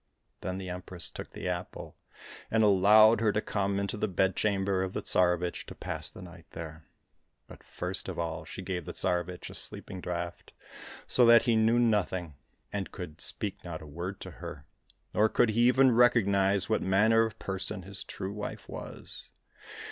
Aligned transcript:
^Then 0.41 0.57
the 0.57 0.67
Empress 0.67 1.11
took 1.11 1.29
the 1.33 1.47
apple, 1.47 1.95
and 2.49 2.63
allowed 2.63 3.21
her 3.21 3.31
to 3.31 3.39
come 3.39 3.79
into 3.79 3.97
the 3.97 4.07
bedchamber 4.07 4.81
of 4.81 4.93
the 4.93 5.03
Tsarevich 5.03 5.67
to 5.67 5.75
pass 5.75 6.09
the 6.09 6.23
night 6.23 6.47
there; 6.53 6.87
but 7.45 7.61
first 7.63 8.09
of 8.09 8.17
all 8.17 8.43
she 8.43 8.63
gave 8.63 8.85
the 8.85 8.93
Tsarevich 8.93 9.51
a 9.51 9.53
sleeping 9.53 10.01
draught 10.01 10.53
so 11.05 11.23
that 11.27 11.43
he 11.43 11.55
knew 11.55 11.77
nothing, 11.77 12.33
and 12.73 12.91
could 12.91 13.21
speak 13.21 13.63
not 13.63 13.83
a 13.83 13.85
word 13.85 14.19
to 14.21 14.31
her, 14.31 14.65
nor 15.13 15.29
could 15.29 15.49
he 15.51 15.67
even 15.67 15.91
recognize 15.91 16.67
what 16.67 16.81
manner 16.81 17.23
of 17.23 17.37
person 17.37 17.83
his 17.83 18.03
true 18.03 18.33
wife 18.33 18.67
was. 18.67 19.29